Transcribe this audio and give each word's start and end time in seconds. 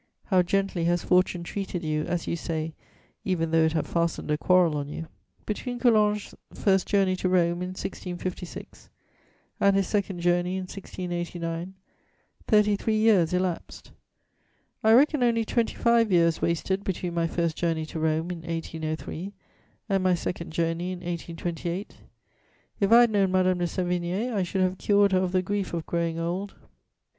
How 0.23 0.41
gently 0.41 0.85
has 0.85 1.03
fortune 1.03 1.43
treated 1.43 1.83
you, 1.83 2.01
as 2.05 2.25
you 2.25 2.35
say, 2.35 2.73
even 3.23 3.51
though 3.51 3.65
it 3.65 3.73
have 3.73 3.85
fastened 3.85 4.31
a 4.31 4.37
quarrel 4.39 4.75
on 4.75 4.89
you!!!" 4.89 5.05
Between 5.45 5.77
Coulanges' 5.77 6.33
first 6.55 6.87
journey 6.87 7.15
to 7.17 7.29
Rome, 7.29 7.61
in 7.61 7.75
1656, 7.77 8.89
and 9.59 9.75
his 9.75 9.85
second 9.85 10.21
journey, 10.21 10.55
in 10.55 10.63
1689, 10.63 11.75
thirty 12.47 12.75
three 12.75 12.95
years 12.97 13.31
elapsed: 13.31 13.91
I 14.83 14.93
reckon 14.93 15.21
only 15.21 15.45
twenty 15.45 15.75
five 15.75 16.11
years 16.11 16.41
wasted 16.41 16.83
between 16.83 17.13
my 17.13 17.27
first 17.27 17.55
journey 17.55 17.85
to 17.85 17.99
Rome, 17.99 18.31
in 18.31 18.39
1803, 18.41 19.33
and 19.87 20.03
my 20.03 20.15
second 20.15 20.51
journey, 20.51 20.93
in 20.93 21.01
1828. 21.01 21.97
If 22.79 22.91
I 22.91 23.01
had 23.01 23.11
known 23.11 23.31
Madame 23.31 23.59
de 23.59 23.65
Sévigné, 23.65 24.33
I 24.33 24.41
should 24.41 24.61
have 24.61 24.79
cured 24.79 25.11
her 25.11 25.19
of 25.21 25.31
the 25.31 25.43
grief 25.43 25.75
of 25.75 25.85
growing 25.85 26.17
old. 26.17 26.55